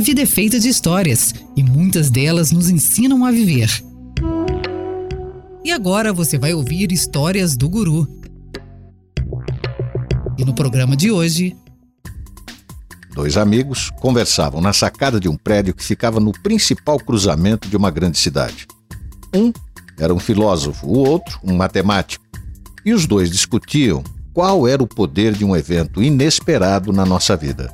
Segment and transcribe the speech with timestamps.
[0.00, 3.70] vida é feita de histórias e muitas delas nos ensinam a viver.
[5.62, 8.08] E agora você vai ouvir histórias do Guru.
[10.38, 11.54] E no programa de hoje.
[13.12, 17.90] Dois amigos conversavam na sacada de um prédio que ficava no principal cruzamento de uma
[17.90, 18.66] grande cidade.
[19.34, 19.52] Um
[19.98, 22.24] era um filósofo, o outro, um matemático.
[22.84, 24.02] E os dois discutiam
[24.32, 27.70] qual era o poder de um evento inesperado na nossa vida.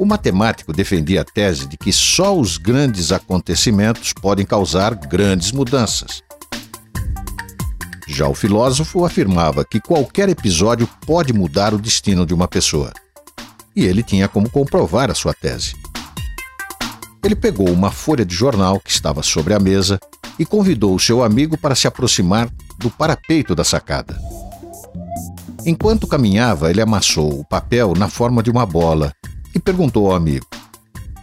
[0.00, 6.22] O matemático defendia a tese de que só os grandes acontecimentos podem causar grandes mudanças.
[8.08, 12.94] Já o filósofo afirmava que qualquer episódio pode mudar o destino de uma pessoa.
[13.76, 15.74] E ele tinha como comprovar a sua tese.
[17.22, 20.00] Ele pegou uma folha de jornal que estava sobre a mesa
[20.38, 22.48] e convidou o seu amigo para se aproximar
[22.78, 24.18] do parapeito da sacada.
[25.66, 29.14] Enquanto caminhava, ele amassou o papel na forma de uma bola
[29.54, 30.46] e perguntou ao amigo: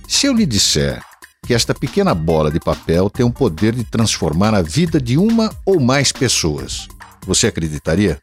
[0.08, 1.02] Se eu lhe disser
[1.46, 5.56] que esta pequena bola de papel tem o poder de transformar a vida de uma
[5.66, 6.88] ou mais pessoas,
[7.26, 8.22] você acreditaria?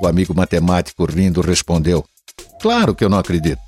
[0.00, 2.04] O amigo matemático rindo respondeu:
[2.60, 3.62] Claro que eu não acredito.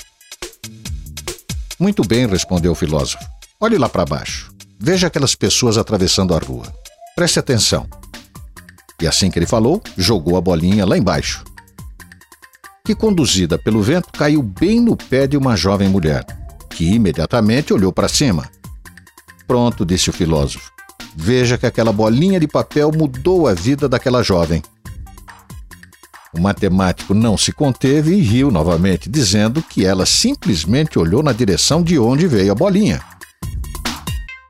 [1.78, 3.24] Muito bem, respondeu o filósofo.
[3.60, 4.52] Olhe lá para baixo.
[4.78, 6.72] Veja aquelas pessoas atravessando a rua.
[7.14, 7.86] Preste atenção.
[9.00, 11.44] E assim que ele falou, jogou a bolinha lá embaixo.
[12.86, 16.24] Que, conduzida pelo vento, caiu bem no pé de uma jovem mulher,
[16.70, 18.48] que imediatamente olhou para cima.
[19.44, 20.70] Pronto, disse o filósofo.
[21.16, 24.62] Veja que aquela bolinha de papel mudou a vida daquela jovem.
[26.32, 31.82] O matemático não se conteve e riu novamente, dizendo que ela simplesmente olhou na direção
[31.82, 33.02] de onde veio a bolinha.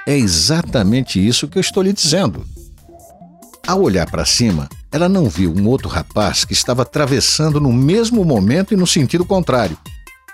[0.07, 2.45] É exatamente isso que eu estou lhe dizendo.
[3.67, 8.25] Ao olhar para cima, ela não viu um outro rapaz que estava atravessando no mesmo
[8.25, 9.77] momento e no sentido contrário,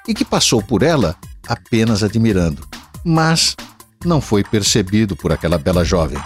[0.06, 1.17] e que passou por ela
[1.49, 2.62] apenas admirando,
[3.05, 3.56] mas
[4.05, 6.19] não foi percebido por aquela bela jovem.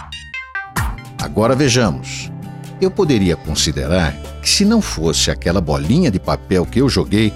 [1.19, 2.31] Agora vejamos.
[2.79, 7.33] Eu poderia considerar que, se não fosse aquela bolinha de papel que eu joguei,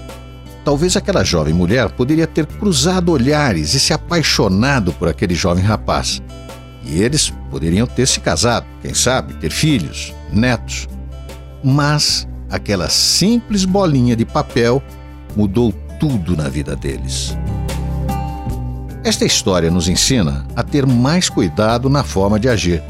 [0.64, 6.22] talvez aquela jovem mulher poderia ter cruzado olhares e se apaixonado por aquele jovem rapaz.
[6.84, 10.88] E eles poderiam ter se casado, quem sabe, ter filhos, netos.
[11.62, 14.82] Mas aquela simples bolinha de papel
[15.36, 17.36] mudou tudo na vida deles.
[19.04, 22.82] Esta história nos ensina a ter mais cuidado na forma de agir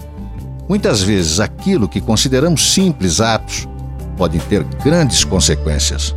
[0.73, 3.69] Muitas vezes aquilo que consideramos simples atos
[4.17, 6.15] podem ter grandes consequências.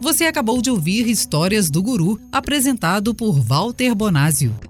[0.00, 4.69] Você acabou de ouvir Histórias do Guru, apresentado por Walter Bonásio.